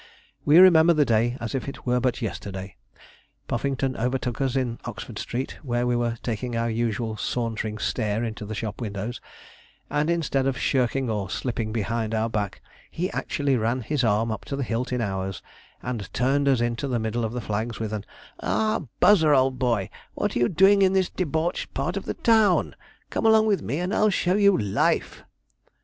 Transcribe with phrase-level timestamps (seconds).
[0.45, 2.75] We remember the day as if it were but yesterday;
[3.47, 8.43] Puffington overtook us in Oxford Street, where we were taking our usual sauntering stare into
[8.43, 9.21] the shop windows,
[9.91, 14.43] and instead of shirking or slipping behind our back, he actually ran his arm up
[14.45, 15.43] to the hilt in ours,
[15.83, 18.03] and turned us into the middle of the flags, with an
[18.39, 22.75] 'Ah, Buzzer, old boy, what are you doing in this debauched part of the town?
[23.11, 25.23] Come along with me, and I'll show you Life!'